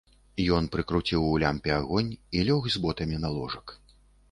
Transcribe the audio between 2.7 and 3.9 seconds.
з ботамі на ложак.